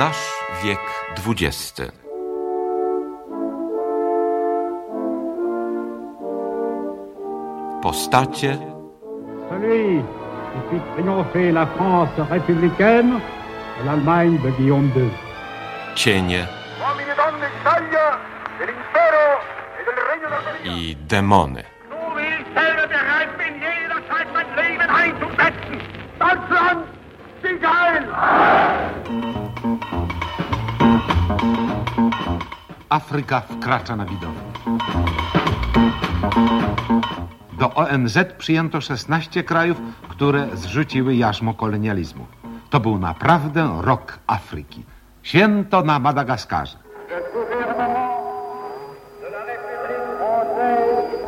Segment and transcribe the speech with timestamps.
[0.00, 0.32] Nasz
[0.64, 0.80] wiek
[1.14, 1.92] XX.
[7.82, 8.58] Postacie
[9.50, 10.02] Celui
[10.52, 13.20] qui fit triompher la France républicaine
[13.78, 15.10] et l'Allemagne de Guillaume II.
[15.94, 16.46] cienie
[16.80, 17.10] uomini
[20.64, 21.69] e
[32.90, 34.52] Afryka wkracza na widownię.
[37.58, 42.26] Do ONZ przyjęto 16 krajów, które zrzuciły jarzmo kolonializmu.
[42.70, 44.84] To był naprawdę rok Afryki.
[45.22, 46.78] Święto na Madagaskarze.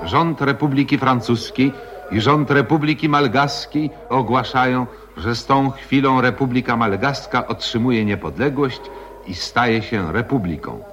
[0.05, 1.73] Rząd Republiki Francuskiej
[2.11, 4.87] i rząd Republiki Malgaskiej ogłaszają,
[5.17, 8.81] że z tą chwilą Republika Malgaska otrzymuje niepodległość
[9.27, 10.92] i staje się republiką.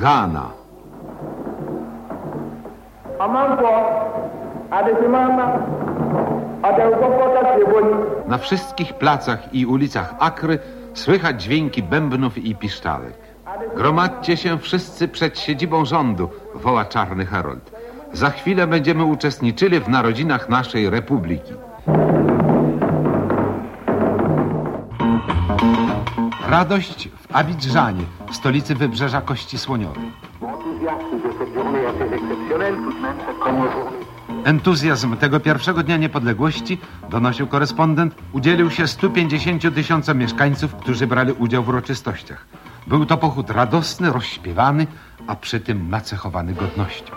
[0.00, 0.50] Ghana.
[8.28, 10.58] Na wszystkich placach i ulicach Akry
[10.94, 13.14] słychać dźwięki bębnów i piszczalek.
[13.76, 17.70] Gromadźcie się wszyscy przed siedzibą rządu, woła czarny Harold.
[18.12, 21.52] Za chwilę będziemy uczestniczyli w narodzinach naszej republiki.
[26.56, 30.12] Radość w Abidżanie, stolicy wybrzeża Kości Słoniowej.
[34.44, 36.78] Entuzjazm tego pierwszego dnia niepodległości,
[37.10, 42.46] donosił korespondent, udzielił się 150 tysiącom mieszkańców, którzy brali udział w uroczystościach.
[42.86, 44.86] Był to pochód radosny, rozśpiewany,
[45.26, 47.12] a przy tym nacechowany godnością.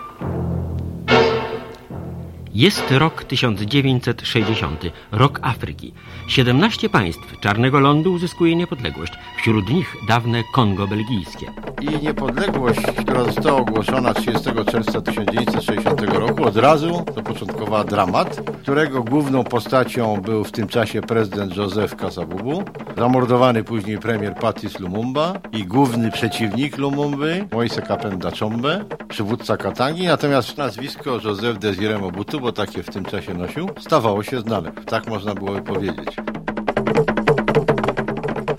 [2.54, 5.92] Jest rok 1960, rok Afryki.
[6.28, 11.52] 17 państw Czarnego Lądu uzyskuje niepodległość, wśród nich dawne Kongo belgijskie.
[11.82, 19.44] I niepodległość, która została ogłoszona 30 czerwca 1960 roku, od razu zapoczątkowała dramat, którego główną
[19.44, 22.64] postacią był w tym czasie prezydent Joseph Kasavubu,
[22.96, 30.58] zamordowany później premier Patrice Lumumba i główny przeciwnik Lumumby, Moise Kapenda Chombe, przywódca Katangi, natomiast
[30.58, 34.72] nazwisko Joseph Desire Mobutu, bo takie w tym czasie nosił, stawało się znane.
[34.72, 36.16] Tak można byłoby powiedzieć.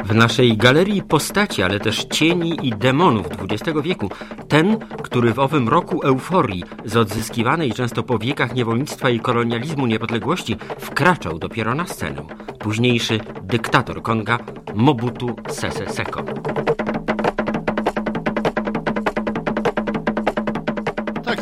[0.05, 4.09] W naszej galerii postaci, ale też cieni i demonów XX wieku,
[4.47, 10.55] ten, który w owym roku euforii z odzyskiwanej często po wiekach niewolnictwa i kolonializmu niepodległości
[10.79, 12.21] wkraczał dopiero na scenę.
[12.59, 14.39] Późniejszy dyktator Konga
[14.75, 16.23] Mobutu Sese Seko.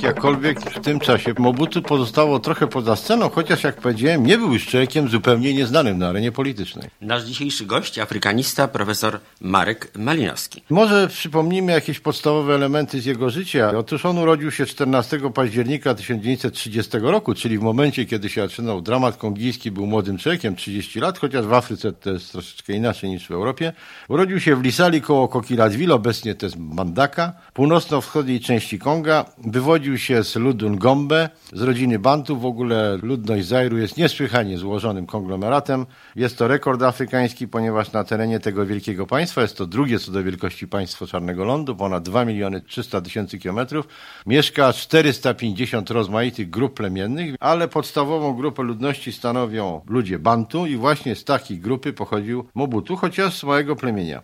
[0.01, 4.67] Jakkolwiek w tym czasie Mobutu pozostało trochę poza sceną, chociaż jak powiedziałem, nie był już
[4.67, 6.89] człowiekiem zupełnie nieznanym na arenie politycznej.
[7.01, 10.63] Nasz dzisiejszy gość, afrykanista, profesor Marek Malinowski.
[10.69, 13.71] Może przypomnijmy jakieś podstawowe elementy z jego życia.
[13.77, 19.17] Otóż on urodził się 14 października 1930 roku, czyli w momencie, kiedy się zaczynał dramat
[19.17, 23.31] kongijski, był młodym człowiekiem, 30 lat, chociaż w Afryce to jest troszeczkę inaczej niż w
[23.31, 23.73] Europie.
[24.07, 29.25] Urodził się w Lisali koło Kokiladwil, obecnie to jest Mandaka, północno-wschodniej części Konga.
[29.37, 32.41] Wywodził się z ludu Ngombe, z rodziny Bantów.
[32.41, 35.85] W ogóle ludność Zairu jest niesłychanie złożonym konglomeratem.
[36.15, 40.23] Jest to rekord afrykański, ponieważ na terenie tego wielkiego państwa, jest to drugie co do
[40.23, 43.87] wielkości państwo Czarnego Lądu, ponad 2 miliony 300 tysięcy kilometrów,
[44.25, 51.23] mieszka 450 rozmaitych grup plemiennych, ale podstawową grupę ludności stanowią ludzie Bantu i właśnie z
[51.23, 54.21] takiej grupy pochodził Mobutu, chociaż z małego plemienia.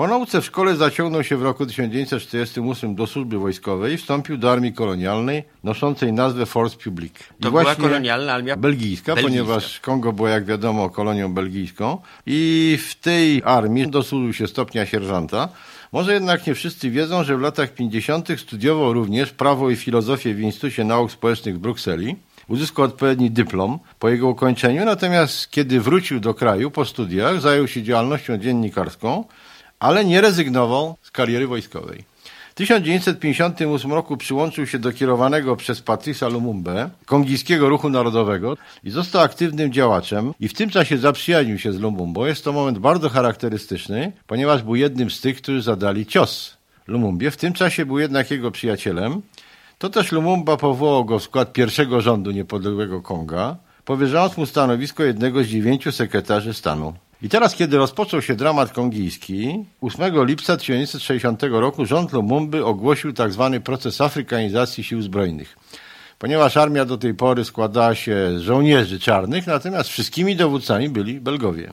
[0.00, 4.52] Po nauce w szkole zaciągnął się w roku 1948 do służby wojskowej i wstąpił do
[4.52, 7.20] armii kolonialnej noszącej nazwę Force Publique.
[7.40, 9.44] I To była kolonialna armia belgijska, belgijska.
[9.44, 15.48] ponieważ Kongo było, jak wiadomo, kolonią belgijską i w tej armii dosłużył się stopnia sierżanta.
[15.92, 18.28] Może jednak nie wszyscy wiedzą, że w latach 50.
[18.40, 22.16] studiował również prawo i filozofię w Instytucie Nauk Społecznych w Brukseli.
[22.48, 27.82] Uzyskał odpowiedni dyplom po jego ukończeniu, natomiast kiedy wrócił do kraju po studiach, zajął się
[27.82, 29.24] działalnością dziennikarską,
[29.80, 32.04] ale nie rezygnował z kariery wojskowej.
[32.50, 39.22] W 1958 roku przyłączył się do kierowanego przez Patricia Lumumbe kongijskiego ruchu narodowego i został
[39.22, 42.26] aktywnym działaczem i w tym czasie zaprzyjaźnił się z Lumumbo.
[42.26, 46.56] Jest to moment bardzo charakterystyczny, ponieważ był jednym z tych, którzy zadali cios
[46.86, 47.30] Lumumbie.
[47.30, 49.22] W tym czasie był jednak jego przyjacielem.
[49.78, 55.44] To też Lumumba powołał go w skład pierwszego rządu niepodległego Konga, powierzając mu stanowisko jednego
[55.44, 56.94] z dziewięciu sekretarzy stanu.
[57.22, 63.60] I teraz, kiedy rozpoczął się dramat kongijski, 8 lipca 1960 roku rząd Lumumby ogłosił tzw.
[63.64, 65.56] proces afrykanizacji sił zbrojnych.
[66.18, 71.72] ponieważ armia do tej pory składała się z żołnierzy czarnych, natomiast wszystkimi dowódcami byli Belgowie.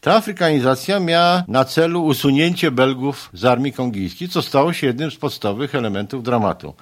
[0.00, 5.16] Ta afrykanizacja miała na celu usunięcie Belgów z armii kongijskiej, co stało się jednym z
[5.16, 6.74] podstawowych elementów dramatu.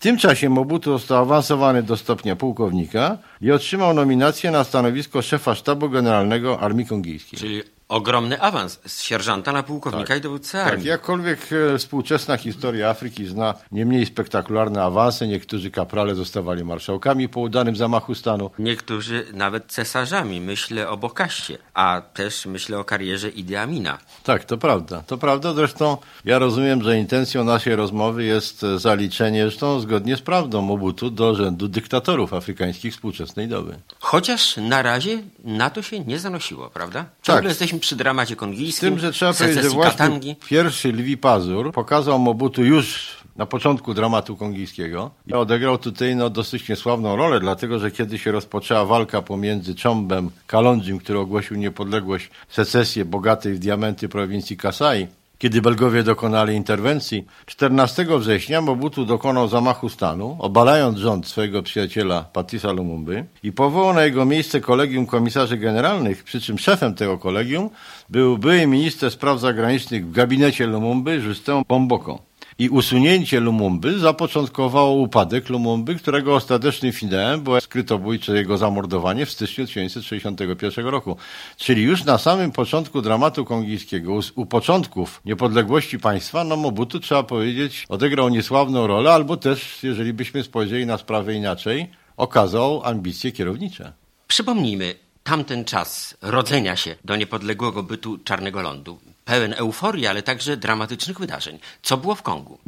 [0.00, 5.90] Tym czasie Mobutu został awansowany do stopnia pułkownika i otrzymał nominację na stanowisko szefa sztabu
[5.90, 7.38] generalnego Armii Kongijskiej.
[7.38, 10.86] Czyli ogromny awans z sierżanta na pułkownika i dowódcę Tak, armii.
[10.86, 11.38] jakkolwiek
[11.74, 17.76] e, współczesna historia Afryki zna nie mniej spektakularne awanse, niektórzy kaprale zostawali marszałkami po udanym
[17.76, 18.50] zamachu stanu.
[18.58, 20.40] Niektórzy nawet cesarzami.
[20.40, 23.98] Myślę o Bokaście, a też myślę o karierze Idi Amina.
[24.24, 25.02] Tak, to prawda.
[25.06, 25.54] To prawda.
[25.54, 31.10] Zresztą ja rozumiem, że intencją naszej rozmowy jest e, zaliczenie, zresztą zgodnie z prawdą, Mobutu
[31.10, 33.78] do rzędu dyktatorów afrykańskich współczesnej doby.
[34.00, 37.04] Chociaż na razie na to się nie zanosiło, prawda?
[37.22, 37.48] Ciągle Tak.
[37.48, 40.36] jesteśmy przy dramacie Z kongijskim, tym, że trzeba powiedzieć, że właśnie Katangi.
[40.48, 46.68] pierwszy Lwi Pazur pokazał Mobutu już na początku dramatu kongijskiego i odegrał tutaj no, dosyć
[46.68, 53.04] niesławną rolę, dlatego że kiedy się rozpoczęła walka pomiędzy Czombem Kalondzim, który ogłosił niepodległość, secesję
[53.04, 55.06] bogatej w diamenty prowincji Kasai,
[55.40, 62.72] kiedy Belgowie dokonali interwencji, 14 września Mobutu dokonał zamachu stanu, obalając rząd swojego przyjaciela Patisa
[62.72, 67.70] Lumumby i powołał na jego miejsce kolegium komisarzy generalnych, przy czym szefem tego kolegium
[68.08, 72.29] był były minister spraw zagranicznych w gabinecie Lumumby, Justin Bomboko.
[72.60, 79.66] I usunięcie Lumumby zapoczątkowało upadek Lumumby, którego ostatecznym finałem było skrytobójcze jego zamordowanie w styczniu
[79.66, 81.16] 1961 roku.
[81.56, 87.22] Czyli już na samym początku dramatu kongijskiego, u, u początków niepodległości państwa, no Mobutu trzeba
[87.22, 93.92] powiedzieć odegrał niesławną rolę, albo też, jeżeli byśmy spojrzeli na sprawę inaczej, okazał ambicje kierownicze.
[94.26, 98.98] Przypomnijmy, tamten czas rodzenia się do niepodległego bytu Czarnego Lądu.
[99.24, 101.58] Pełen euforii, ale także dramatycznych wydarzeń.
[101.82, 102.58] Co było w Kongu?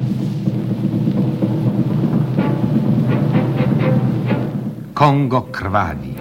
[4.93, 6.15] Kongo krwawi.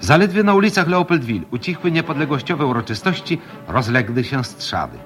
[0.00, 3.38] Zaledwie na ulicach Leopoldville ucichły niepodległościowe uroczystości,
[3.68, 4.98] rozległy się strzały.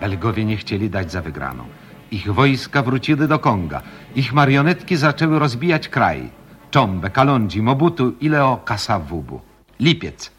[0.00, 1.64] Belgowie nie chcieli dać za wygraną.
[2.10, 3.82] Ich wojska wróciły do Konga.
[4.16, 6.30] Ich marionetki zaczęły rozbijać kraj.
[6.70, 9.40] Czombe, Kalonji, Mobutu i Leo Kasavubu.
[9.80, 10.30] Lipiec.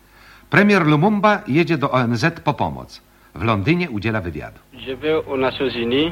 [0.49, 3.01] Premier Lumumba jedzie do ONZ po pomoc.
[3.35, 4.59] W Londynie udziela wywiadu.
[4.73, 6.11] Je vais aux Nations Unies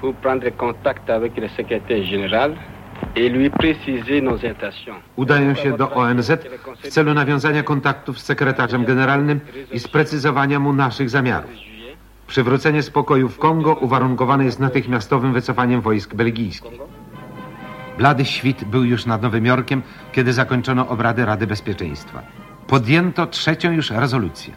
[0.00, 2.56] pour prendre contact avec le secrétaire général.
[5.16, 6.30] Udają się do ONZ
[6.82, 9.40] w celu nawiązania kontaktów z sekretarzem generalnym
[9.72, 11.50] i sprecyzowania mu naszych zamiarów.
[12.26, 16.80] Przywrócenie spokoju w Kongo uwarunkowane jest natychmiastowym wycofaniem wojsk belgijskich.
[17.98, 19.82] Blady świt był już nad Nowym Jorkiem,
[20.12, 22.22] kiedy zakończono obrady Rady Bezpieczeństwa.
[22.66, 24.54] Podjęto trzecią już rezolucję.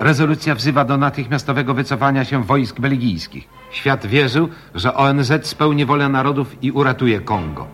[0.00, 3.48] Rezolucja wzywa do natychmiastowego wycofania się wojsk belgijskich.
[3.70, 7.66] Świat wierzył, że ONZ spełni wolę narodów i uratuje Kongo.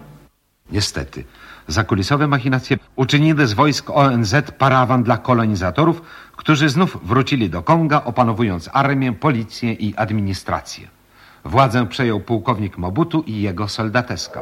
[0.73, 1.25] Niestety,
[1.67, 6.03] zakulisowe machinacje uczyniły z wojsk ONZ parawan dla kolonizatorów,
[6.37, 10.98] którzy znów wrócili do Konga, opanowując armię, policję i administrację.
[11.45, 14.41] Władzę przejął pułkownik Mobutu i jego soldateska.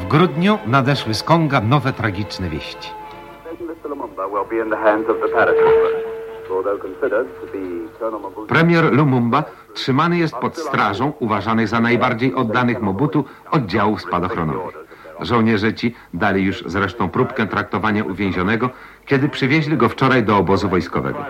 [0.00, 2.90] W grudniu nadeszły z Konga nowe tragiczne wieści.
[8.48, 14.76] Premier Lumumba trzymany jest pod strażą uważanych za najbardziej oddanych Mobutu oddziałów spadochronowych.
[15.20, 18.70] Żołnierze ci dali już zresztą próbkę traktowania uwięzionego,
[19.06, 21.24] kiedy przywieźli go wczoraj do obozu wojskowego.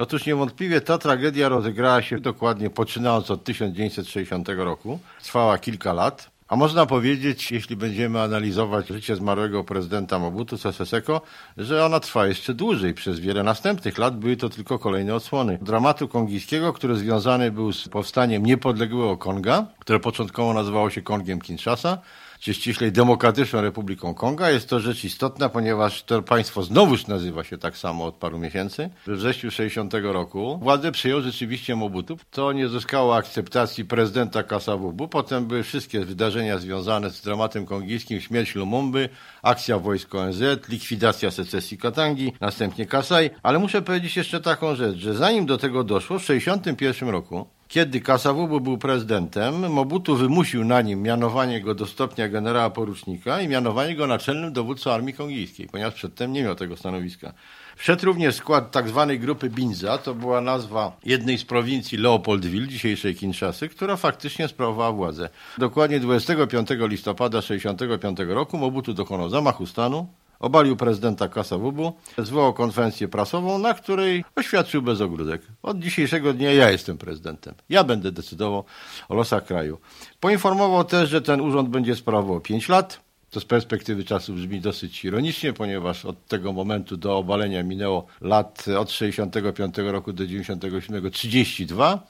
[0.00, 4.98] Otóż niewątpliwie ta tragedia rozegrała się dokładnie poczynając od 1960 roku.
[5.22, 6.30] Trwała kilka lat.
[6.48, 11.20] A można powiedzieć, jeśli będziemy analizować życie zmarłego prezydenta Mobutu Sese Seko,
[11.56, 12.94] że ona trwa jeszcze dłużej.
[12.94, 17.88] Przez wiele następnych lat były to tylko kolejne odsłony dramatu kongijskiego, który związany był z
[17.88, 21.98] powstaniem niepodległego Konga, które początkowo nazywało się Kongiem Kinshasa,
[22.40, 24.50] czy ściślej Demokratyczną Republiką Konga.
[24.50, 28.90] Jest to rzecz istotna, ponieważ to państwo znowuż nazywa się tak samo od paru miesięcy.
[29.06, 32.18] We wrześniu 60 roku władzę przyjął rzeczywiście Mobutu.
[32.30, 35.08] To nie zyskało akceptacji prezydenta Kasavubu.
[35.08, 39.08] Potem były wszystkie wydarzenia związane z dramatem kongijskim, śmierć Lumumby,
[39.42, 43.30] akcja wojsk ONZ, likwidacja secesji Katangi, następnie Kasai.
[43.42, 48.00] Ale muszę powiedzieć jeszcze taką rzecz, że zanim do tego doszło, w 61 roku kiedy
[48.00, 53.96] Kasavubu był prezydentem, Mobutu wymusił na nim mianowanie go do stopnia generała porucznika i mianowanie
[53.96, 57.32] go naczelnym dowódcą armii kongijskiej, ponieważ przedtem nie miał tego stanowiska.
[57.76, 63.14] Wszedł również skład tak zwanej grupy Binza, to była nazwa jednej z prowincji Leopoldville, dzisiejszej
[63.14, 65.28] Kinshasy, która faktycznie sprawowała władzę.
[65.58, 70.06] Dokładnie 25 listopada 65 roku Mobutu dokonał zamachu stanu,
[70.40, 75.42] obalił prezydenta Kasavubu, zwołał konferencję prasową, na której oświadczył bez ogródek.
[75.62, 77.54] Od dzisiejszego dnia ja jestem prezydentem.
[77.68, 78.64] Ja będę decydował
[79.08, 79.78] o losach kraju.
[80.20, 83.00] Poinformował też, że ten urząd będzie sprawował 5 lat.
[83.30, 88.64] To z perspektywy czasu brzmi dosyć ironicznie, ponieważ od tego momentu do obalenia minęło lat
[88.78, 92.06] od 65 roku do 97 32.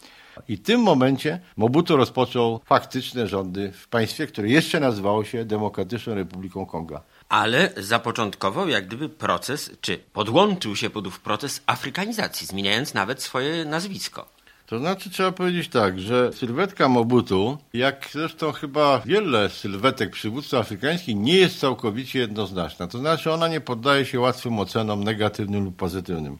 [0.48, 6.14] I w tym momencie Mobutu rozpoczął faktyczne rządy w państwie, które jeszcze nazywało się Demokratyczną
[6.14, 7.02] Republiką Konga.
[7.30, 13.64] Ale zapoczątkował jak gdyby proces, czy podłączył się pod ów proces afrykanizacji, zmieniając nawet swoje
[13.64, 14.28] nazwisko.
[14.66, 21.16] To znaczy trzeba powiedzieć tak, że sylwetka Mobutu, jak zresztą chyba wiele sylwetek przywódców afrykańskich,
[21.16, 22.86] nie jest całkowicie jednoznaczna.
[22.86, 26.38] To znaczy ona nie poddaje się łatwym ocenom negatywnym lub pozytywnym.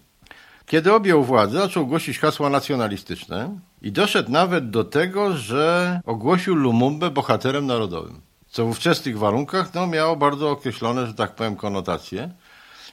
[0.67, 7.11] Kiedy objął władzę, zaczął głosić hasła nacjonalistyczne i doszedł nawet do tego, że ogłosił Lumumbę
[7.11, 8.30] bohaterem narodowym.
[8.51, 12.31] Co w ówczesnych warunkach no, miało bardzo określone, że tak powiem, konotacje.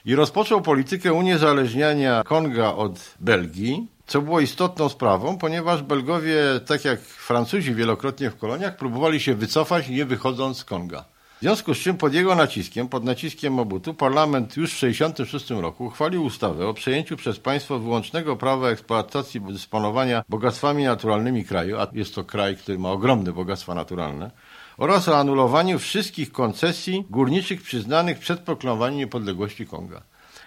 [0.04, 7.00] I rozpoczął politykę uniezależniania Konga od Belgii, co było istotną sprawą, ponieważ Belgowie, tak jak
[7.00, 11.04] Francuzi wielokrotnie w koloniach, próbowali się wycofać, nie wychodząc z Konga.
[11.38, 15.84] W związku z czym pod jego naciskiem, pod naciskiem Mobutu, parlament już w 1966 roku
[15.84, 22.14] uchwalił ustawę o przejęciu przez państwo wyłącznego prawa eksploatacji dysponowania bogactwami naturalnymi kraju, a jest
[22.14, 24.30] to kraj, który ma ogromne bogactwa naturalne,
[24.78, 30.02] oraz o anulowaniu wszystkich koncesji górniczych przyznanych przed proklamowaniem niepodległości Konga.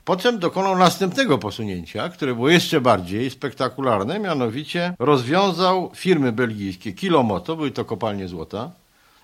[0.05, 7.71] Potem dokonał następnego posunięcia, które było jeszcze bardziej spektakularne, mianowicie rozwiązał firmy belgijskie Kilomoto, były
[7.71, 8.71] to kopalnie złota,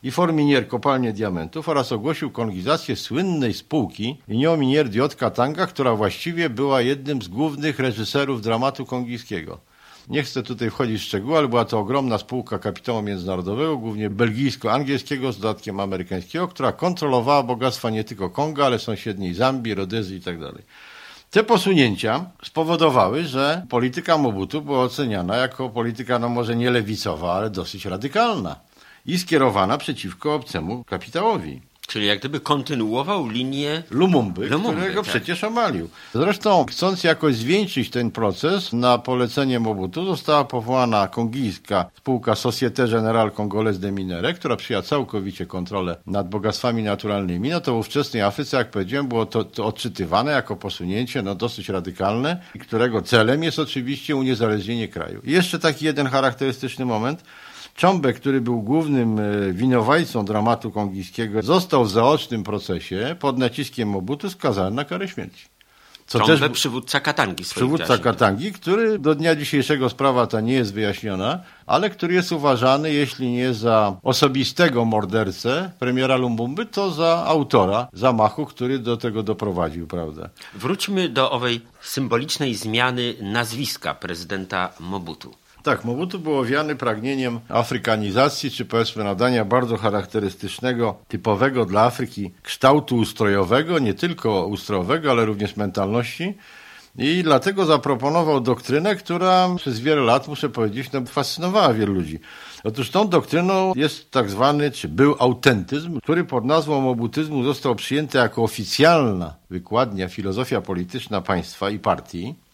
[0.03, 6.49] i Forminier kopalnie diamentów oraz ogłosił kongizację słynnej spółki Union Minier Diot Katanga, która właściwie
[6.49, 9.59] była jednym z głównych reżyserów dramatu kongijskiego.
[10.09, 15.33] Nie chcę tutaj wchodzić w szczegóły, ale była to ogromna spółka kapitału międzynarodowego, głównie belgijsko-angielskiego
[15.33, 20.51] z dodatkiem amerykańskiego, która kontrolowała bogactwa nie tylko Konga, ale sąsiedniej Zambii, Rodezy itd.
[20.51, 20.61] Tak
[21.31, 27.49] Te posunięcia spowodowały, że polityka Mobutu była oceniana jako polityka, no może nie lewicowa, ale
[27.49, 28.55] dosyć radykalna
[29.05, 31.61] i skierowana przeciwko obcemu kapitałowi.
[31.87, 35.09] Czyli jak gdyby kontynuował linię Lumumby, Lumumby którego tak.
[35.09, 35.89] przecież omalił.
[36.13, 43.31] Zresztą, chcąc jakoś zwieńczyć ten proces, na polecenie Mobutu została powołana kongijska spółka Société Générale
[43.31, 47.49] Congolaise de Minere, która przyjęła całkowicie kontrolę nad bogactwami naturalnymi.
[47.49, 51.69] No to w ówczesnej Afryce, jak powiedziałem, było to, to odczytywane jako posunięcie no, dosyć
[51.69, 55.21] radykalne, którego celem jest oczywiście uniezależnienie kraju.
[55.23, 57.23] I jeszcze taki jeden charakterystyczny moment.
[57.77, 64.29] Cząbek, który był głównym e, winowajcą dramatu kongijskiego, został w zaocznym procesie pod naciskiem Mobutu
[64.29, 65.45] skazany na karę śmierci.
[66.07, 67.43] Co Trąbę też przywódca Katangi.
[67.43, 67.97] Przywódca.
[67.97, 73.31] Katangi, który do dnia dzisiejszego sprawa ta nie jest wyjaśniona, ale który jest uważany, jeśli
[73.31, 80.29] nie za osobistego mordercę premiera Lumbumby, to za autora zamachu, który do tego doprowadził, prawda?
[80.53, 85.33] Wróćmy do owej symbolicznej zmiany nazwiska prezydenta Mobutu.
[85.67, 92.95] Tak, Mobutu był owiany pragnieniem afrykanizacji, czy powiedzmy nadania bardzo charakterystycznego, typowego dla Afryki kształtu
[92.95, 96.37] ustrojowego, nie tylko ustrojowego, ale również mentalności.
[96.97, 102.19] I dlatego zaproponował doktrynę, która przez wiele lat, muszę powiedzieć, no, fascynowała wielu ludzi.
[102.63, 108.17] Otóż tą doktryną jest tak zwany, czy był autentyzm, który pod nazwą mobutyzmu został przyjęty
[108.17, 112.46] jako oficjalna wykładnia filozofia polityczna państwa i partii.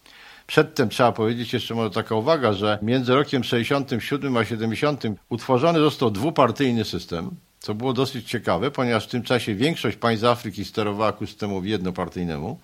[0.46, 6.10] Przedtem trzeba powiedzieć jeszcze może taka uwaga, że między rokiem 67 a 70 utworzony został
[6.10, 11.26] dwupartyjny system, co było dosyć ciekawe, ponieważ w tym czasie większość państw Afryki sterowała ku
[11.26, 12.58] systemowi jednopartyjnemu,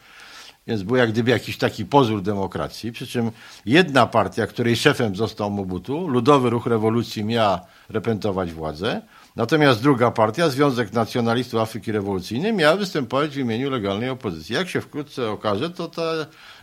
[0.67, 3.31] więc był jak gdyby jakiś taki pozór demokracji, przy czym
[3.67, 9.03] jedna partia, której szefem został Mobutu, Ludowy Ruch Rewolucji miała reprezentować władzę,
[9.41, 14.55] Natomiast druga partia, Związek Nacjonalistów Afryki Rewolucyjnej, miała występować w imieniu legalnej opozycji.
[14.55, 16.03] Jak się wkrótce okaże, to ta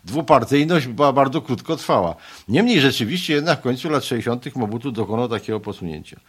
[0.05, 2.15] dwupartyjność była bardzo krótko trwała.
[2.47, 4.55] Niemniej rzeczywiście jednak w końcu lat 60.
[4.55, 6.19] Mobutu dokonał takiego posunięcia.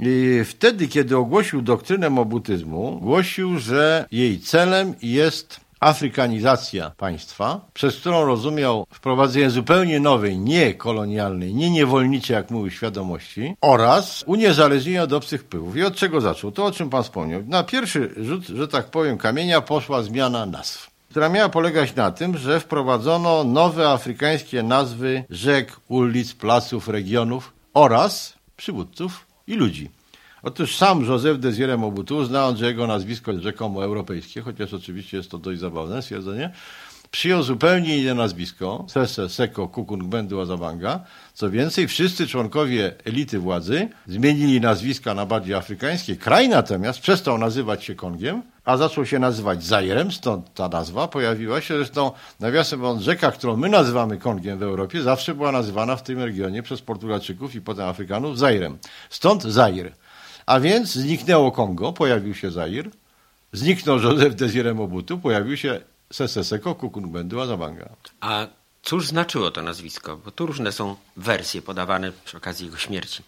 [0.00, 8.24] I wtedy, kiedy ogłosił doktrynę mobutyzmu, głosił, że jej celem jest afrykanizacja państwa, przez którą
[8.24, 15.40] rozumiał wprowadzenie zupełnie nowej, nie kolonialnej, nie niewolniczej, jak mówił, świadomości oraz uniezależnienie od obcych
[15.40, 15.76] wpływów.
[15.76, 16.52] I od czego zaczął?
[16.52, 17.42] To, o czym pan wspomniał.
[17.46, 22.38] Na pierwszy rzut, że tak powiem, kamienia poszła zmiana nazw która miała polegać na tym,
[22.38, 29.90] że wprowadzono nowe afrykańskie nazwy rzek, ulic, placów, regionów oraz przywódców i ludzi.
[30.42, 35.30] Otóż sam Józef Desire Mobutu, znając, że jego nazwisko jest rzekomo europejskie, chociaż oczywiście jest
[35.30, 36.52] to dość zabawne stwierdzenie,
[37.10, 41.00] przyjął zupełnie inne nazwisko, Sese Seko Kukungbendu Azabanga.
[41.34, 46.16] Co więcej, wszyscy członkowie elity władzy zmienili nazwiska na bardziej afrykańskie.
[46.16, 51.60] Kraj natomiast przestał nazywać się Kongiem, a zaczął się nazywać Zairem, stąd ta nazwa pojawiła
[51.60, 51.76] się.
[51.76, 56.22] Zresztą, nawiasem mówiąc, rzeka, którą my nazywamy Kongiem w Europie, zawsze była nazywana w tym
[56.22, 58.78] regionie przez Portugalczyków i potem Afrykanów Zairem.
[59.10, 59.92] Stąd Zair.
[60.48, 62.90] A więc zniknęło Kongo, pojawił się Zair,
[63.52, 65.80] zniknął Józef Desire Mobutu, pojawił się
[66.12, 67.88] Seseseko Kukungbendu Azabanga.
[68.20, 68.46] A
[68.82, 70.16] cóż znaczyło to nazwisko?
[70.16, 73.22] Bo tu różne są wersje podawane przy okazji jego śmierci.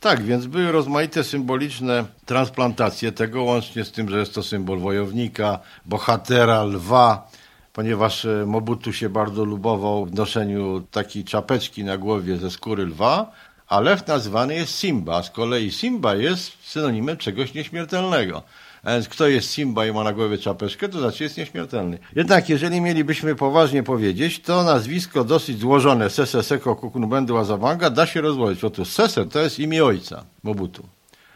[0.00, 5.58] Tak, więc były rozmaite symboliczne transplantacje tego, łącznie z tym, że jest to symbol wojownika,
[5.84, 7.30] bohatera, lwa,
[7.72, 13.32] ponieważ e, Mobutu się bardzo lubował w noszeniu takiej czapeczki na głowie ze skóry lwa,
[13.68, 15.22] a lew nazywany jest Simba.
[15.22, 18.42] Z kolei Simba jest synonimem czegoś nieśmiertelnego.
[18.82, 21.98] A więc kto jest Simba i ma na głowie czapeczkę, to znaczy jest nieśmiertelny.
[22.16, 28.20] Jednak jeżeli mielibyśmy poważnie powiedzieć, to nazwisko dosyć złożone Sese Seko Kukunbendu Azabanga da się
[28.20, 28.64] rozłożyć.
[28.64, 30.82] Otóż Sese to jest imię ojca Mobutu.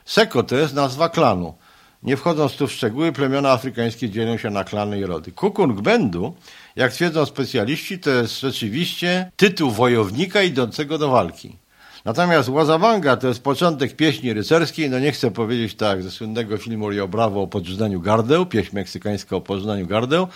[0.05, 1.55] Seko to jest nazwa klanu.
[2.03, 5.33] Nie wchodząc tu w szczegóły, plemiona afrykańskie dzielą się na klany i rody.
[5.33, 6.35] Kukungbendu,
[6.77, 11.62] jak twierdzą specjaliści, to jest rzeczywiście tytuł wojownika idącego do walki.
[12.05, 16.91] Natomiast Łazawanga to jest początek pieśni rycerskiej, no nie chcę powiedzieć tak, ze słynnego filmu
[16.91, 20.27] Rio Bravo o podrzuceniu gardeł, pieśń meksykańska o podrzuceniu gardeł,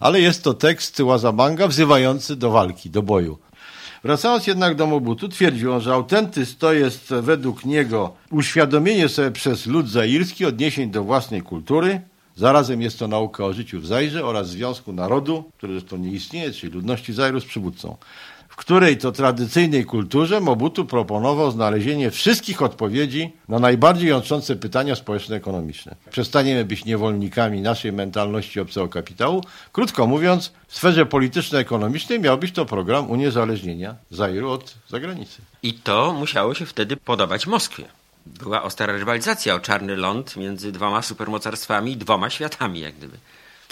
[0.00, 3.38] ale jest to tekst Łazabanga wzywający do walki, do boju.
[4.04, 9.66] Wracając jednak do Mobutu, twierdził on, że autentyzm to jest według niego uświadomienie sobie przez
[9.66, 12.00] lud zairski odniesień do własnej kultury,
[12.36, 16.52] Zarazem jest to nauka o życiu w Zairze oraz związku narodu, który zresztą nie istnieje,
[16.52, 17.96] czyli ludności Zairu z przywódcą
[18.64, 25.94] której to tradycyjnej kulturze Mobutu proponował znalezienie wszystkich odpowiedzi na najbardziej jątrzące pytania społeczno-ekonomiczne.
[26.10, 29.44] Przestaniemy być niewolnikami naszej mentalności obcego kapitału.
[29.72, 35.42] Krótko mówiąc, w sferze polityczno-ekonomicznej miał być to program uniezależnienia Zairu od zagranicy.
[35.62, 37.84] I to musiało się wtedy podobać Moskwie.
[38.26, 43.16] Była ostra rywalizacja o czarny ląd między dwoma supermocarstwami, dwoma światami, jak gdyby.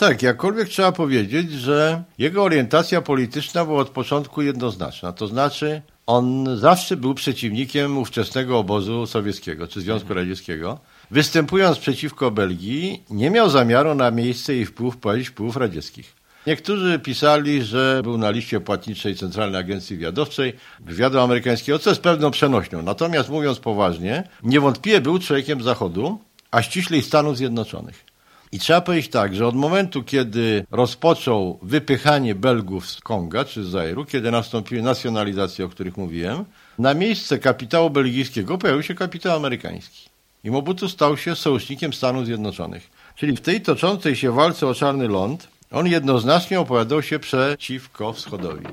[0.01, 5.13] Tak, jakkolwiek trzeba powiedzieć, że jego orientacja polityczna była od początku jednoznaczna.
[5.13, 10.79] To znaczy, on zawsze był przeciwnikiem ówczesnego obozu sowieckiego czy Związku Radzieckiego.
[11.11, 16.17] Występując przeciwko Belgii, nie miał zamiaru na miejsce i wpływ wprowadzić wpływów radzieckich.
[16.47, 22.31] Niektórzy pisali, że był na liście płatniczej Centralnej Agencji Wywiadowczej wywiadu amerykańskiego, co jest pewną
[22.31, 22.83] przenośnią.
[22.83, 26.19] Natomiast mówiąc poważnie, niewątpliwie był człowiekiem Zachodu,
[26.51, 28.10] a ściślej Stanów Zjednoczonych.
[28.53, 33.69] I trzeba powiedzieć tak, że od momentu, kiedy rozpoczął wypychanie Belgów z Konga czy z
[33.69, 36.45] Zairu, kiedy nastąpiły nacjonalizacje, o których mówiłem,
[36.79, 40.11] na miejsce kapitału belgijskiego pojawił się kapitał amerykański.
[40.45, 42.91] I Mobutu stał się sojusznikiem Stanów Zjednoczonych.
[43.15, 48.67] Czyli w tej toczącej się walce o Czarny Ląd on jednoznacznie opowiadał się przeciwko wschodowi.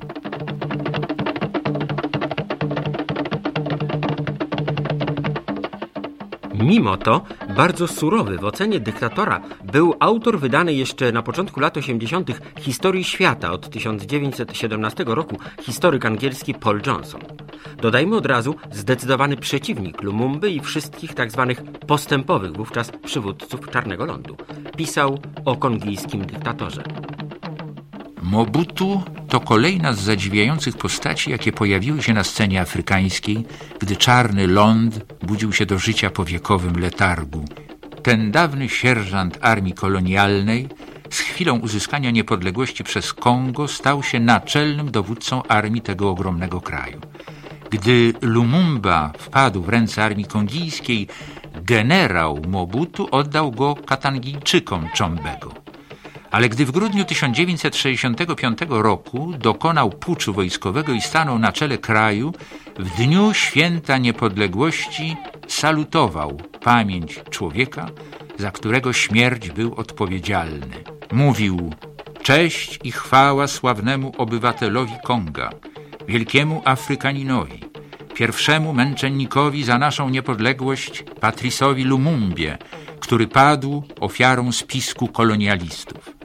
[6.62, 7.22] Mimo to
[7.56, 12.30] bardzo surowy w ocenie dyktatora był autor wydanej jeszcze na początku lat 80.
[12.60, 17.20] Historii świata od 1917 roku, historyk angielski Paul Johnson.
[17.82, 21.54] Dodajmy od razu zdecydowany przeciwnik Lumumby i wszystkich tzw.
[21.56, 24.36] Tak postępowych wówczas przywódców Czarnego Lądu.
[24.76, 26.82] Pisał o kongijskim dyktatorze.
[28.22, 33.44] Mobutu to kolejna z zadziwiających postaci, jakie pojawiły się na scenie afrykańskiej,
[33.78, 37.44] gdy czarny ląd budził się do życia po wiekowym letargu.
[38.02, 40.68] Ten dawny sierżant armii kolonialnej
[41.10, 47.00] z chwilą uzyskania niepodległości przez Kongo stał się naczelnym dowódcą armii tego ogromnego kraju.
[47.70, 51.08] Gdy Lumumba wpadł w ręce armii kongijskiej,
[51.62, 55.67] generał Mobutu oddał go Katangijczykom Czombego.
[56.30, 62.32] Ale gdy w grudniu 1965 roku dokonał puczu wojskowego i stanął na czele kraju,
[62.78, 65.16] w dniu święta niepodległości
[65.48, 67.86] salutował pamięć człowieka,
[68.38, 70.84] za którego śmierć był odpowiedzialny.
[71.12, 71.72] Mówił,
[72.22, 75.50] cześć i chwała sławnemu obywatelowi Konga,
[76.08, 77.64] wielkiemu Afrykaninowi,
[78.14, 82.58] pierwszemu męczennikowi za naszą niepodległość, Patrisowi Lumumbie,
[83.00, 86.17] który padł ofiarą spisku kolonialistów.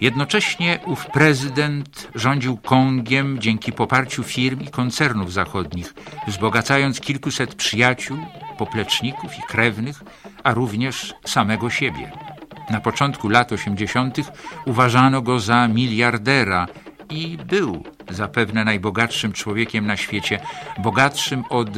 [0.00, 5.94] Jednocześnie ów prezydent rządził Kongiem dzięki poparciu firm i koncernów zachodnich,
[6.26, 8.18] wzbogacając kilkuset przyjaciół,
[8.58, 10.02] popleczników i krewnych,
[10.44, 12.12] a również samego siebie.
[12.70, 14.16] Na początku lat 80.
[14.66, 16.66] uważano go za miliardera
[17.10, 20.40] i był zapewne najbogatszym człowiekiem na świecie,
[20.78, 21.70] bogatszym od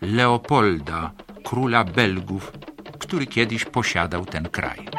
[0.00, 1.10] Leopolda,
[1.44, 2.52] króla Belgów,
[2.98, 4.95] który kiedyś posiadał ten kraj.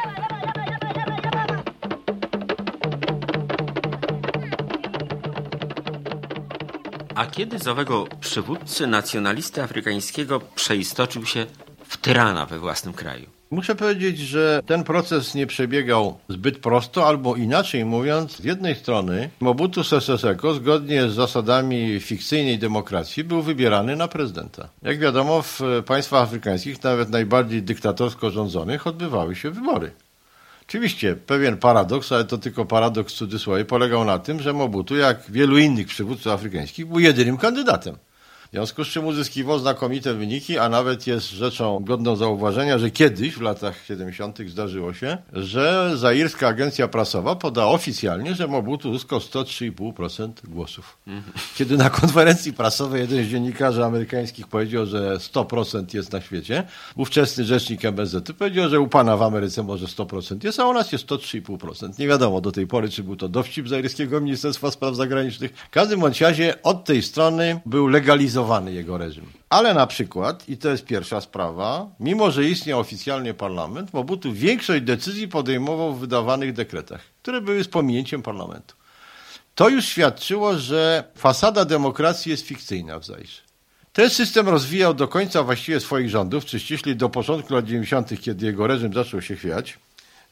[7.18, 11.46] A kiedy z owego przywódcy nacjonalisty afrykańskiego przeistoczył się
[11.88, 13.26] w tyrana we własnym kraju?
[13.52, 19.30] Muszę powiedzieć, że ten proces nie przebiegał zbyt prosto, albo inaczej mówiąc, z jednej strony
[19.40, 24.70] Mobutu Sese Seko, zgodnie z zasadami fikcyjnej demokracji, był wybierany na prezydenta.
[24.82, 29.92] Jak wiadomo, w państwach afrykańskich, nawet najbardziej dyktatorsko rządzonych, odbywały się wybory.
[30.68, 35.32] Oczywiście pewien paradoks, ale to tylko paradoks w cudzysłowie, polegał na tym, że Mobutu, jak
[35.32, 37.98] wielu innych przywódców afrykańskich, był jedynym kandydatem.
[38.48, 43.34] W związku z czym uzyskiwał znakomite wyniki, a nawet jest rzeczą godną zauważenia, że kiedyś
[43.34, 44.40] w latach 70.
[44.48, 50.98] zdarzyło się, że zairska agencja prasowa podała oficjalnie, że Mobutu uzyskał 103,5% głosów.
[51.56, 56.64] Kiedy na konferencji prasowej jeden z dziennikarzy amerykańskich powiedział, że 100% jest na świecie,
[56.96, 60.92] ówczesny rzecznik MSZ powiedział, że u pana w Ameryce może 100% jest, a u nas
[60.92, 62.00] jest 103,5%.
[62.00, 65.54] Nie wiadomo do tej pory, czy był to dowcip zairskiego Ministerstwa Spraw Zagranicznych.
[65.68, 68.37] W każdym bądź razie od tej strony był legalizowany
[68.74, 69.26] jego reżim.
[69.50, 74.84] Ale na przykład, i to jest pierwsza sprawa, mimo że istniał oficjalnie parlament, Mobutu większość
[74.84, 78.76] decyzji podejmował w wydawanych dekretach, które były z pominięciem parlamentu.
[79.56, 83.42] To już świadczyło, że fasada demokracji jest fikcyjna w Zairze.
[83.94, 88.68] Ten system rozwijał do końca właściwie swoich rządów, czy do początku lat 90., kiedy jego
[88.68, 89.80] reżim zaczął się chwiać.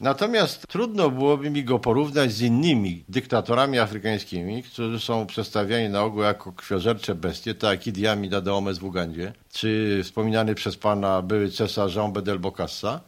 [0.00, 6.22] Natomiast trudno byłoby mi go porównać z innymi dyktatorami afrykańskimi, którzy są przedstawiani na ogół
[6.22, 11.50] jako krwiożercze bestie, tak jak Idi Amin Dadaomes w Ugandzie, czy wspominany przez pana były
[11.50, 13.00] cesarz Jean Bedel Bokassa,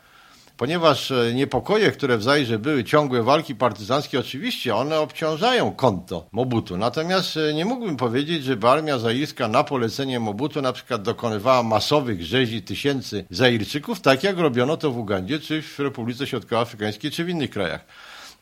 [0.59, 6.77] ponieważ niepokoje, które w Zairze były, ciągłe walki partyzanckie, oczywiście one obciążają konto Mobutu.
[6.77, 12.62] Natomiast nie mógłbym powiedzieć, żeby armia zairska na polecenie Mobutu na przykład dokonywała masowych rzezi
[12.62, 17.51] tysięcy Zairczyków, tak jak robiono to w Ugandzie, czy w Republice Środkowoafrykańskiej, czy w innych
[17.51, 17.85] krajach.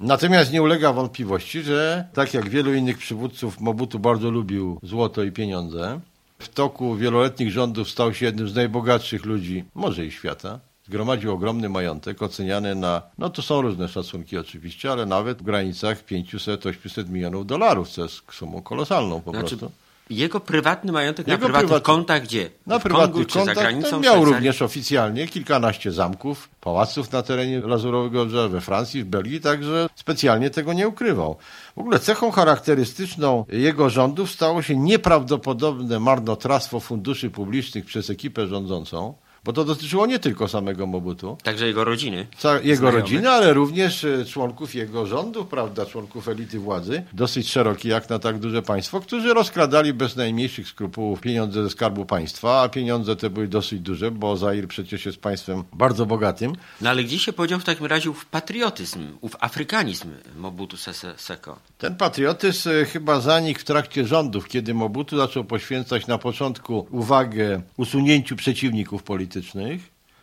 [0.01, 5.33] Natomiast nie ulega wątpliwości, że tak jak wielu innych przywódców, Mobutu bardzo lubił złoto i
[5.33, 6.01] pieniądze.
[6.39, 10.61] W toku wieloletnich rządów stał się jednym z najbogatszych ludzi, może i świata.
[10.87, 16.05] Zgromadził ogromny majątek, oceniany na, no to są różne szacunki oczywiście, ale nawet w granicach
[16.05, 19.77] 500-800 milionów dolarów, co jest sumą kolosalną po Znaczy, prostu.
[20.11, 22.51] Jego prywatny majątek Jego na prywatnych prywatny- kontach gdzie?
[22.67, 27.23] Na w prywatnych Kongu czy za kontach granicą miał również oficjalnie kilkanaście zamków, pałaców na
[27.23, 31.37] terenie Lazurowego Brzeża we Francji, w Belgii, także specjalnie tego nie ukrywał.
[31.77, 39.15] W ogóle cechą charakterystyczną jego rządów stało się nieprawdopodobne marnotrawstwo funduszy publicznych przez ekipę rządzącą,
[39.47, 42.27] bo to dotyczyło nie tylko samego Mobutu, Także jego rodziny.
[42.39, 43.01] Ca- jego znajomych.
[43.03, 48.19] rodziny, ale również e, członków jego rządów, prawda, członków elity władzy, dosyć szeroki jak na
[48.19, 53.31] tak duże państwo, którzy rozkradali bez najmniejszych skrupułów pieniądze ze skarbu państwa, a pieniądze te
[53.31, 56.53] były dosyć duże, bo Zair przecież jest państwem bardzo bogatym.
[56.81, 61.59] No ale gdzie się podział w takim razie ów patriotyzm, ów afrykanizm Mobutu Sese Seko?
[61.79, 67.63] Ten patriotyzm e, chyba zanikł w trakcie rządów, kiedy Mobutu zaczął poświęcać na początku uwagę
[67.77, 69.36] usunięciu przeciwników politycznych,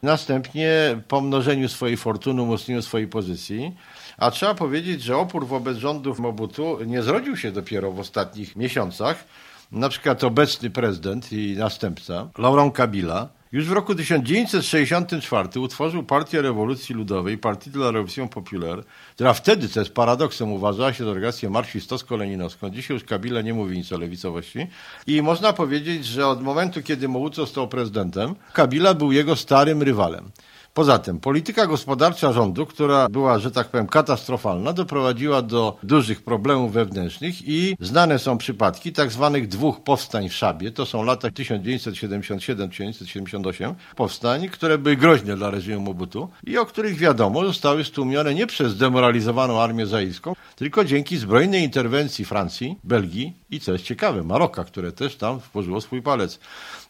[0.04, 3.76] następnie pomnożeniu swojej fortuny, umocnieniu swojej pozycji.
[4.18, 9.24] A trzeba powiedzieć, że opór wobec rządów Mobutu nie zrodził się dopiero w ostatnich miesiącach.
[9.72, 16.96] Na przykład obecny prezydent i następca, Laurent Kabila, już w roku 1964 utworzył Partię Rewolucji
[16.96, 18.84] Ludowej, Partie de la Révolution Populaire,
[19.16, 22.70] która wtedy, co jest paradoksem, uważała się za organizację marksistowsko-leninowską.
[22.70, 24.68] Dzisiaj już Kabila nie mówi nic o lewicowości.
[25.08, 30.32] I można powiedzieć, że od momentu, kiedy Mobutu został prezydentem, Kabila był jego starym rywalem.
[30.74, 36.74] Poza tym, polityka gospodarcza rządu, która była, że tak powiem, katastrofalna, doprowadziła do dużych problemów
[36.74, 40.72] wewnętrznych i znane są przypadki tak zwanych dwóch powstań w Szabie.
[40.72, 43.74] To są lata 1977-1978.
[43.96, 48.72] Powstań, które były groźne dla reżimu Mobutu i o których wiadomo zostały stłumione nie przez
[48.72, 54.92] zdemoralizowaną armię zairską, tylko dzięki zbrojnej interwencji Francji, Belgii i, co jest ciekawe, Maroka, które
[54.92, 56.40] też tam włożyło swój palec.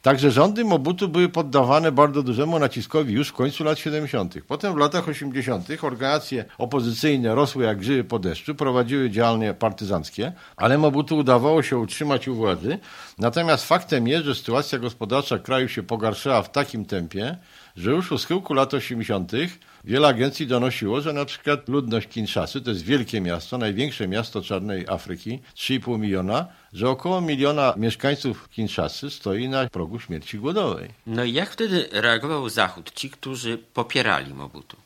[0.01, 4.35] Także rządy Mobutu były poddawane bardzo dużemu naciskowi już w końcu lat 70.
[4.47, 5.67] Potem w latach 80.
[5.81, 12.27] organizacje opozycyjne rosły jak grzyby po deszczu, prowadziły działalnie partyzanckie, ale Mobutu udawało się utrzymać
[12.27, 12.79] u władzy.
[13.17, 17.37] Natomiast faktem jest, że sytuacja gospodarcza kraju się pogarszała w takim tempie,
[17.75, 19.31] że już u schyłku lat 80.
[19.83, 24.85] wiele agencji donosiło, że na przykład ludność Kinshasy, to jest wielkie miasto, największe miasto czarnej
[24.87, 30.89] Afryki, 3,5 miliona, że około miliona mieszkańców Kinshasy stoi na progu śmierci głodowej.
[31.07, 34.77] No i jak wtedy reagował Zachód, ci, którzy popierali Mobutu?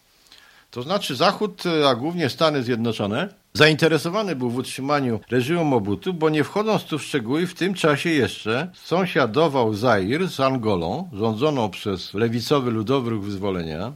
[0.72, 6.44] To znaczy Zachód, a głównie Stany Zjednoczone, zainteresowany był w utrzymaniu reżimu Mobutu, bo nie
[6.44, 12.72] wchodząc tu w szczegóły, w tym czasie jeszcze sąsiadował Zair z Angolą, rządzoną przez lewicowy
[12.72, 13.94] ludowy ruch wyzwolenia.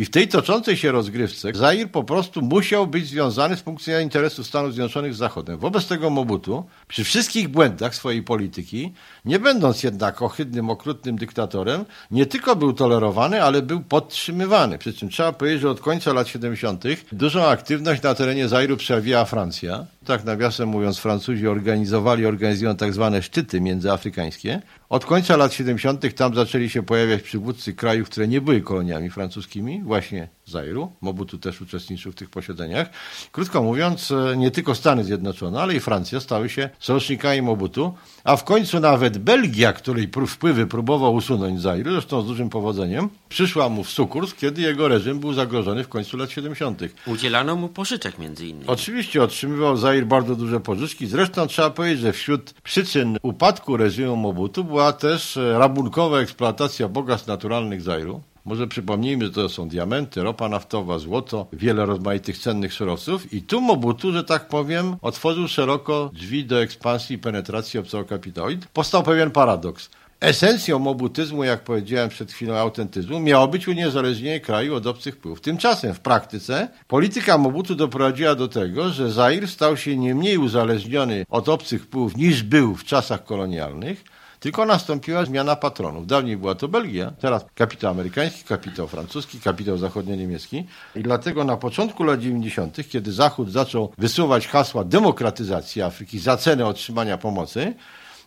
[0.00, 4.46] I w tej toczącej się rozgrywce Zair po prostu musiał być związany z widzenia interesów
[4.46, 5.58] Stanów Zjednoczonych z Zachodem.
[5.58, 8.92] Wobec tego Mobutu, przy wszystkich błędach swojej polityki,
[9.24, 14.78] nie będąc jednak ohydnym, okrutnym dyktatorem, nie tylko był tolerowany, ale był podtrzymywany.
[14.78, 16.84] Przy czym trzeba powiedzieć, że od końca lat 70.
[17.12, 19.86] dużą aktywność na terenie Zairu przejawiła Francja.
[20.06, 24.62] Tak nawiasem mówiąc, Francuzi organizowali, organizują tak zwane szczyty międzyafrykańskie.
[24.88, 26.14] Od końca lat 70.
[26.14, 30.92] tam zaczęli się pojawiać przywódcy krajów, które nie były koloniami francuskimi, właśnie Zairu.
[31.00, 32.90] Mobutu też uczestniczył w tych posiedzeniach.
[33.32, 38.36] Krótko mówiąc, e, nie tylko Stany Zjednoczone, ale i Francja stały się sojusznikami Mobutu, a
[38.36, 43.84] w końcu nawet Belgia, której wpływy próbował usunąć Zairu, zresztą z dużym powodzeniem, przyszła mu
[43.84, 46.82] w sukurs, kiedy jego reżim był zagrożony w końcu lat 70.
[47.06, 48.66] Udzielano mu pożyczek między innymi.
[48.66, 51.06] Oczywiście otrzymywał Zair bardzo duże pożyczki.
[51.06, 57.26] Zresztą trzeba powiedzieć, że wśród przyczyn upadku reżimu Mobutu była też e, rabunkowa eksploatacja bogactw
[57.26, 58.22] naturalnych Zairu.
[58.44, 63.60] Może przypomnijmy, że to są diamenty, ropa naftowa, złoto, wiele rozmaitych cennych surowców i tu
[63.60, 68.50] Mobutu, że tak powiem, otworzył szeroko drzwi do ekspansji i penetracji obcego kapitału.
[68.50, 69.90] I powstał pewien paradoks.
[70.20, 75.40] Esencją mobutyzmu, jak powiedziałem przed chwilą, autentyzmu, miało być uniezależnienie kraju od obcych wpływów.
[75.40, 81.26] Tymczasem w praktyce polityka Mobutu doprowadziła do tego, że Zair stał się nie mniej uzależniony
[81.28, 84.04] od obcych wpływów niż był w czasach kolonialnych,
[84.40, 86.06] tylko nastąpiła zmiana patronów.
[86.06, 90.64] Dawniej była to Belgia, teraz kapitał amerykański, kapitał francuski, kapitał zachodnio-niemiecki.
[90.96, 96.66] I dlatego na początku lat 90., kiedy Zachód zaczął wysuwać hasła demokratyzacji Afryki za cenę
[96.66, 97.74] otrzymania pomocy,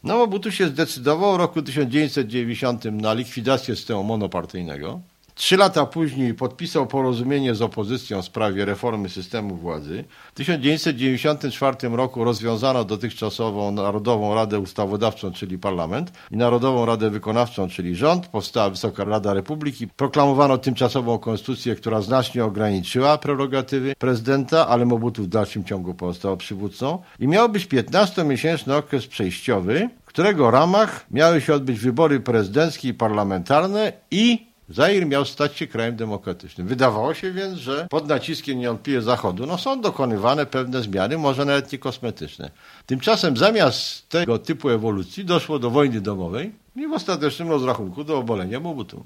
[0.04, 5.02] no Mobutu się zdecydował w roku 1990 na likwidację systemu monopartyjnego.
[5.36, 10.04] Trzy lata później podpisał porozumienie z opozycją w sprawie reformy systemu władzy.
[10.34, 17.96] W 1994 roku rozwiązano dotychczasową Narodową Radę Ustawodawczą, czyli parlament, i Narodową Radę Wykonawczą, czyli
[17.96, 18.28] rząd.
[18.28, 19.88] Powstała Wysoka Rada Republiki.
[19.88, 27.02] Proklamowano tymczasową konstytucję, która znacznie ograniczyła prerogatywy prezydenta, ale Mobutu w dalszym ciągu pozostał przywódcą.
[27.20, 32.94] I miał być 15-miesięczny okres przejściowy, w którego ramach miały się odbyć wybory prezydenckie i
[32.94, 36.68] parlamentarne i Zair miał stać się krajem demokratycznym.
[36.68, 41.72] Wydawało się więc, że pod naciskiem niewątpliwie Zachodu no, są dokonywane pewne zmiany, może nawet
[41.72, 42.52] nie kosmetyczne.
[42.86, 48.60] Tymczasem zamiast tego typu ewolucji doszło do wojny domowej i w ostatecznym rozrachunku do obalenia
[48.60, 49.04] Mobutu.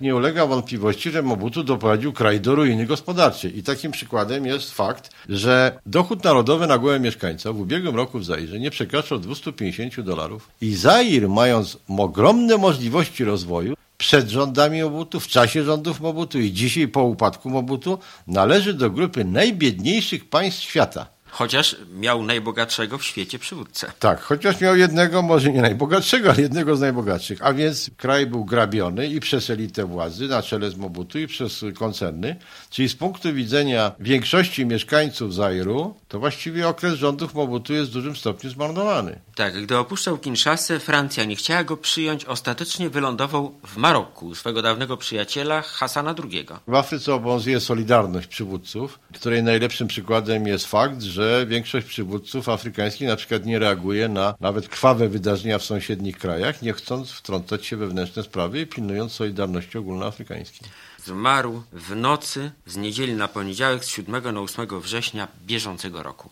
[0.00, 3.58] Nie ulega wątpliwości, że Mobutu doprowadził kraj do ruiny gospodarczej.
[3.58, 8.24] I takim przykładem jest fakt, że dochód narodowy na głowę mieszkańca w ubiegłym roku w
[8.24, 10.48] Zairze nie przekraczał 250 dolarów.
[10.60, 16.88] I Zair, mając ogromne możliwości rozwoju, przed rządami Mobutu, w czasie rządów Mobutu i dzisiaj
[16.88, 21.06] po upadku Mobutu należy do grupy najbiedniejszych państw świata.
[21.30, 23.92] Chociaż miał najbogatszego w świecie przywódcę.
[23.98, 27.38] Tak, chociaż miał jednego, może nie najbogatszego, ale jednego z najbogatszych.
[27.42, 31.64] A więc kraj był grabiony i przez elitę władzy na czele z Mobutu i przez
[31.74, 32.36] koncerny.
[32.70, 38.16] Czyli z punktu widzenia większości mieszkańców Zairu, to właściwie okres rządów Mobutu jest w dużym
[38.16, 39.18] stopniu zmarnowany.
[39.34, 44.96] Tak, gdy opuszczał Kinshasę, Francja nie chciała go przyjąć, ostatecznie wylądował w Maroku, swego dawnego
[44.96, 46.46] przyjaciela Hasana II.
[46.66, 53.16] W Afryce obowiązuje solidarność przywódców, której najlepszym przykładem jest fakt, że większość przywódców afrykańskich na
[53.16, 57.86] przykład nie reaguje na nawet krwawe wydarzenia w sąsiednich krajach, nie chcąc wtrącać się we
[57.86, 60.68] wewnętrzne sprawy i pilnując solidarności ogólnoafrykańskiej.
[61.04, 66.30] Zmarł w nocy z niedzieli na poniedziałek z 7 na 8 września bieżącego roku.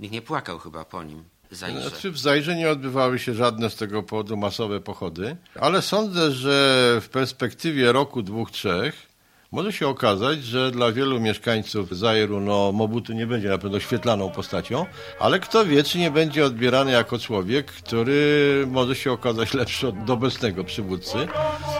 [0.00, 1.24] Nikt nie płakał chyba po nim.
[1.50, 1.88] Zairze.
[1.88, 6.98] Znaczy w Zairze nie odbywały się żadne z tego powodu masowe pochody, ale sądzę, że
[7.00, 9.07] w perspektywie roku, dwóch, trzech
[9.52, 14.30] może się okazać, że dla wielu mieszkańców Zairu no, Mobutu nie będzie na pewno świetlaną
[14.30, 14.86] postacią,
[15.20, 20.10] ale kto wie, czy nie będzie odbierany jako człowiek, który może się okazać lepszy od
[20.10, 21.18] obecnego przywódcy.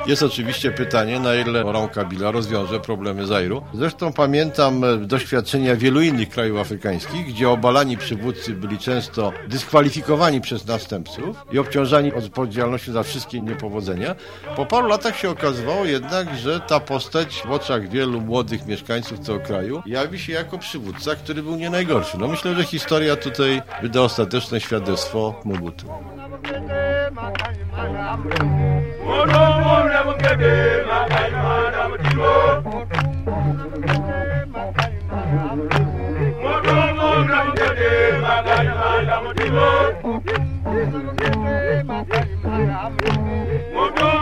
[0.06, 3.62] Jest oczywiście pytanie, na ile Laurent Kabila rozwiąże problemy Zairu.
[3.74, 11.36] Zresztą pamiętam doświadczenia wielu innych krajów afrykańskich, gdzie obalani przywódcy byli często dyskwalifikowani przez następców
[11.52, 14.14] i obciążani odpowiedzialnością za wszystkie niepowodzenia.
[14.56, 19.82] Po paru latach się okazywało jednak, że ta postać oczach wielu młodych mieszkańców tego kraju
[19.86, 22.18] jawi się jako przywódca, który był nie najgorszy.
[22.18, 25.86] No myślę, że historia tutaj wyda ostateczne świadectwo Mobutu.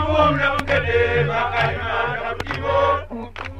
[0.03, 0.66] Mundo,
[3.17, 3.56] Uhum.